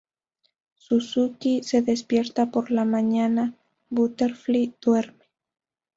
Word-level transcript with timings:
Suzuki 0.77 1.61
se 1.61 1.83
despierta 1.83 2.49
por 2.49 2.71
la 2.71 2.85
mañana; 2.85 3.53
Butterfly 3.91 4.73
duerme. 4.81 5.25